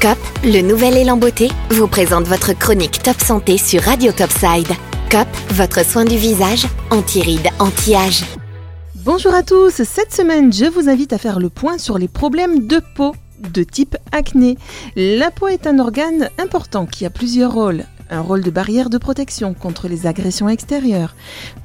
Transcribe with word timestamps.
COP, 0.00 0.16
le 0.44 0.62
nouvel 0.62 0.96
élan 0.96 1.18
beauté, 1.18 1.50
vous 1.72 1.86
présente 1.86 2.26
votre 2.26 2.54
chronique 2.54 3.02
Top 3.02 3.20
Santé 3.20 3.58
sur 3.58 3.82
Radio 3.82 4.12
Topside. 4.12 4.68
COP, 5.10 5.28
votre 5.50 5.84
soin 5.84 6.06
du 6.06 6.16
visage, 6.16 6.66
anti-rides, 6.90 7.50
anti-âge. 7.58 8.24
Bonjour 8.94 9.34
à 9.34 9.42
tous, 9.42 9.82
cette 9.82 10.14
semaine 10.14 10.54
je 10.54 10.64
vous 10.64 10.88
invite 10.88 11.12
à 11.12 11.18
faire 11.18 11.38
le 11.38 11.50
point 11.50 11.76
sur 11.76 11.98
les 11.98 12.08
problèmes 12.08 12.66
de 12.66 12.80
peau 12.94 13.14
de 13.40 13.62
type 13.62 13.94
acné. 14.10 14.56
La 14.96 15.30
peau 15.30 15.48
est 15.48 15.66
un 15.66 15.78
organe 15.78 16.30
important 16.38 16.86
qui 16.86 17.04
a 17.04 17.10
plusieurs 17.10 17.52
rôles 17.52 17.84
un 18.10 18.20
rôle 18.20 18.42
de 18.42 18.50
barrière 18.50 18.90
de 18.90 18.98
protection 18.98 19.54
contre 19.54 19.88
les 19.88 20.06
agressions 20.06 20.48
extérieures, 20.48 21.14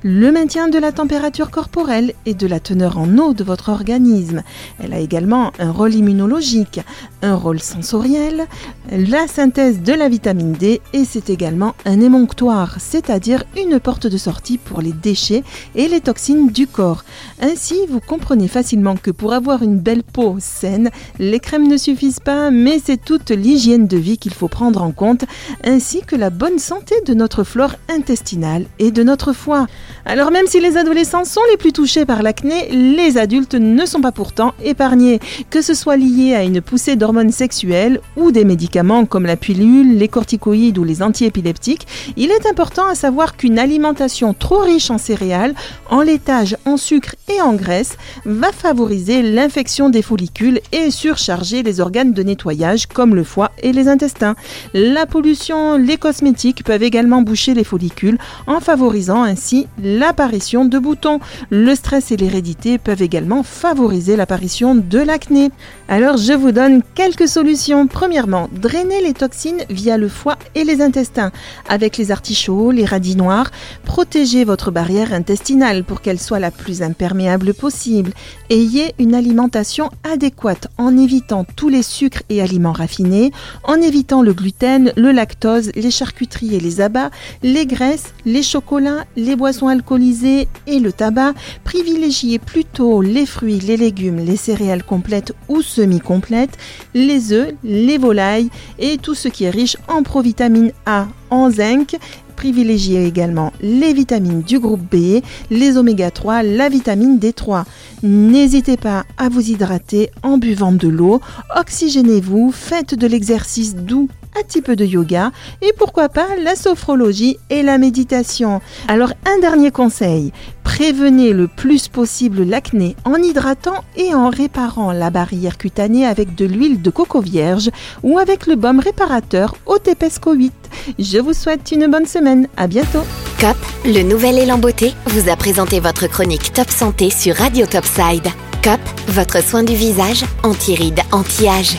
le 0.03 0.31
maintien 0.31 0.67
de 0.67 0.77
la 0.77 0.91
température 0.91 1.51
corporelle 1.51 2.13
et 2.25 2.33
de 2.33 2.47
la 2.47 2.59
teneur 2.59 2.97
en 2.97 3.17
eau 3.17 3.33
de 3.33 3.43
votre 3.43 3.69
organisme. 3.69 4.43
Elle 4.79 4.93
a 4.93 4.99
également 4.99 5.51
un 5.59 5.71
rôle 5.71 5.95
immunologique, 5.95 6.81
un 7.21 7.35
rôle 7.35 7.59
sensoriel, 7.59 8.45
la 8.91 9.27
synthèse 9.27 9.81
de 9.81 9.93
la 9.93 10.09
vitamine 10.09 10.53
D 10.53 10.81
et 10.93 11.05
c'est 11.05 11.29
également 11.29 11.75
un 11.85 11.99
émonctoire, 11.99 12.75
c'est-à-dire 12.79 13.43
une 13.57 13.79
porte 13.79 14.07
de 14.07 14.17
sortie 14.17 14.57
pour 14.57 14.81
les 14.81 14.93
déchets 14.93 15.43
et 15.73 15.87
les 15.87 16.01
toxines 16.01 16.49
du 16.49 16.67
corps. 16.67 17.03
Ainsi, 17.41 17.75
vous 17.89 17.99
comprenez 17.99 18.47
facilement 18.47 18.95
que 18.95 19.11
pour 19.11 19.33
avoir 19.33 19.63
une 19.63 19.79
belle 19.79 20.03
peau 20.03 20.37
saine, 20.39 20.89
les 21.19 21.39
crèmes 21.39 21.67
ne 21.67 21.77
suffisent 21.77 22.19
pas, 22.19 22.51
mais 22.51 22.79
c'est 22.83 23.03
toute 23.03 23.31
l'hygiène 23.31 23.87
de 23.87 23.97
vie 23.97 24.17
qu'il 24.17 24.33
faut 24.33 24.47
prendre 24.47 24.81
en 24.83 24.91
compte, 24.91 25.25
ainsi 25.63 26.01
que 26.01 26.15
la 26.15 26.29
bonne 26.35 26.59
santé 26.59 26.95
de 27.05 27.13
notre 27.13 27.43
flore 27.43 27.75
intestinale 27.87 28.65
et 28.77 28.91
de 28.91 29.03
notre 29.03 29.31
foie. 29.31 29.67
Alors 30.05 30.31
même 30.31 30.47
si 30.47 30.59
les 30.59 30.75
adolescents 30.75 31.23
sont 31.23 31.41
les 31.49 31.57
plus 31.57 31.71
touchés 31.71 32.05
par 32.05 32.23
l'acné, 32.23 32.69
les 32.71 33.17
adultes 33.17 33.55
ne 33.55 33.85
sont 33.85 34.01
pas 34.01 34.11
pourtant 34.11 34.53
épargnés, 34.63 35.19
que 35.49 35.61
ce 35.61 35.73
soit 35.73 35.95
lié 35.95 36.35
à 36.35 36.43
une 36.43 36.61
poussée 36.61 36.97
d'hormones 36.97 37.31
sexuelles 37.31 38.01
ou 38.17 38.31
des 38.31 38.43
médicaments 38.43 39.05
comme 39.05 39.25
la 39.25 39.37
pilule, 39.37 39.97
les 39.97 40.09
corticoïdes 40.09 40.77
ou 40.77 40.83
les 40.83 41.01
antiépileptiques, 41.01 41.87
il 42.17 42.31
est 42.31 42.45
important 42.45 42.85
à 42.85 42.95
savoir 42.95 43.37
qu'une 43.37 43.57
alimentation 43.57 44.33
trop 44.33 44.59
riche 44.59 44.91
en 44.91 44.97
céréales, 44.97 45.55
en 45.89 46.01
laitage, 46.01 46.57
en 46.65 46.75
sucre 46.75 47.15
et 47.33 47.41
en 47.41 47.53
graisse 47.53 47.97
va 48.25 48.51
favoriser 48.51 49.21
l'infection 49.21 49.89
des 49.89 50.01
follicules 50.01 50.59
et 50.73 50.91
surcharger 50.91 51.63
les 51.63 51.79
organes 51.79 52.11
de 52.11 52.23
nettoyage 52.23 52.87
comme 52.87 53.15
le 53.15 53.23
foie 53.23 53.51
et 53.63 53.71
les 53.71 53.87
intestins. 53.87 54.35
La 54.73 55.05
pollution, 55.05 55.77
les 55.77 55.97
cosmétiques, 55.97 56.24
peuvent 56.63 56.83
également 56.83 57.21
boucher 57.21 57.53
les 57.53 57.63
follicules 57.63 58.17
en 58.47 58.59
favorisant 58.59 59.23
ainsi 59.23 59.67
l'apparition 59.81 60.65
de 60.65 60.79
boutons. 60.79 61.19
Le 61.49 61.75
stress 61.75 62.11
et 62.11 62.17
l'hérédité 62.17 62.77
peuvent 62.77 63.01
également 63.01 63.43
favoriser 63.43 64.15
l'apparition 64.15 64.75
de 64.75 64.99
l'acné. 64.99 65.51
Alors 65.87 66.17
je 66.17 66.33
vous 66.33 66.51
donne 66.51 66.81
quelques 66.95 67.27
solutions. 67.27 67.87
Premièrement, 67.87 68.49
drainer 68.51 69.01
les 69.01 69.13
toxines 69.13 69.63
via 69.69 69.97
le 69.97 70.09
foie 70.09 70.37
et 70.55 70.63
les 70.63 70.81
intestins 70.81 71.31
avec 71.69 71.97
les 71.97 72.11
artichauts, 72.11 72.71
les 72.71 72.85
radis 72.85 73.15
noirs. 73.15 73.51
Protégez 73.83 74.43
votre 74.45 74.71
barrière 74.71 75.13
intestinale 75.13 75.83
pour 75.83 76.01
qu'elle 76.01 76.19
soit 76.19 76.39
la 76.39 76.51
plus 76.51 76.81
imperméable 76.81 77.53
possible. 77.53 78.13
Ayez 78.49 78.95
une 78.97 79.13
alimentation 79.13 79.91
adéquate 80.03 80.67
en 80.77 80.97
évitant 80.97 81.45
tous 81.55 81.69
les 81.69 81.83
sucres 81.83 82.23
et 82.29 82.41
aliments 82.41 82.71
raffinés, 82.71 83.31
en 83.63 83.75
évitant 83.75 84.21
le 84.21 84.33
gluten, 84.33 84.91
le 84.95 85.11
lactose, 85.11 85.71
les 85.75 85.91
charcuteries 85.91 86.14
et 86.21 86.59
les 86.59 86.81
abats, 86.81 87.11
les 87.43 87.65
graisses, 87.65 88.13
les 88.25 88.43
chocolats, 88.43 89.05
les 89.15 89.35
boissons 89.35 89.67
alcoolisées 89.67 90.47
et 90.67 90.79
le 90.79 90.91
tabac, 90.91 91.33
privilégiez 91.63 92.39
plutôt 92.39 93.01
les 93.01 93.25
fruits, 93.25 93.59
les 93.59 93.77
légumes, 93.77 94.17
les 94.17 94.37
céréales 94.37 94.83
complètes 94.83 95.33
ou 95.49 95.61
semi-complètes, 95.61 96.57
les 96.93 97.33
œufs, 97.33 97.53
les 97.63 97.97
volailles 97.97 98.49
et 98.79 98.97
tout 98.97 99.15
ce 99.15 99.27
qui 99.27 99.43
est 99.45 99.49
riche 99.49 99.77
en 99.87 100.03
provitamine 100.03 100.71
A, 100.85 101.07
en 101.29 101.49
zinc 101.49 101.97
privilégiez 102.45 103.07
également 103.07 103.51
les 103.59 103.91
vitamines 103.91 104.43
du 104.43 104.59
groupe 104.59 104.83
B, 104.91 105.23
les 105.49 105.77
oméga 105.77 106.11
3, 106.11 106.43
la 106.43 106.69
vitamine 106.69 107.17
D3. 107.17 107.63
N'hésitez 108.03 108.77
pas 108.77 109.03
à 109.17 109.29
vous 109.29 109.49
hydrater 109.49 110.11
en 110.21 110.37
buvant 110.37 110.71
de 110.71 110.87
l'eau, 110.87 111.21
oxygénez-vous, 111.59 112.51
faites 112.51 112.93
de 112.93 113.07
l'exercice 113.07 113.73
doux 113.75 114.09
un 114.37 114.43
petit 114.43 114.61
peu 114.61 114.75
de 114.75 114.85
yoga 114.85 115.31
et 115.63 115.73
pourquoi 115.77 116.07
pas 116.07 116.27
la 116.43 116.55
sophrologie 116.55 117.37
et 117.49 117.63
la 117.63 117.79
méditation. 117.79 118.61
Alors 118.87 119.13
un 119.25 119.39
dernier 119.39 119.71
conseil, 119.71 120.31
prévenez 120.65 121.31
le 121.31 121.47
plus 121.47 121.87
possible 121.87 122.43
l'acné 122.43 122.97
en 123.05 123.15
hydratant 123.15 123.85
et 123.95 124.13
en 124.13 124.29
réparant 124.29 124.91
la 124.91 125.09
barrière 125.09 125.57
cutanée 125.57 126.05
avec 126.05 126.35
de 126.35 126.43
l'huile 126.43 126.81
de 126.81 126.89
coco 126.89 127.21
vierge 127.21 127.69
ou 128.03 128.17
avec 128.17 128.47
le 128.47 128.55
baume 128.55 128.81
réparateur 128.81 129.55
Otepesco 129.67 130.33
8. 130.33 130.53
Je 130.99 131.19
vous 131.19 131.33
souhaite 131.33 131.71
une 131.71 131.87
bonne 131.87 132.07
semaine, 132.07 132.49
à 132.57 132.67
bientôt. 132.67 133.03
COP, 133.39 133.55
le 133.85 134.01
nouvel 134.01 134.37
élan 134.37 134.57
beauté, 134.57 134.93
vous 135.05 135.29
a 135.29 135.37
présenté 135.37 135.79
votre 135.79 136.07
chronique 136.07 136.51
Top 136.51 136.69
Santé 136.69 137.09
sur 137.09 137.35
Radio 137.35 137.65
Topside. 137.65 138.27
COP, 138.61 138.81
votre 139.09 139.41
soin 139.41 139.63
du 139.63 139.75
visage, 139.75 140.25
anti-rides, 140.43 141.01
anti-âge. 141.11 141.77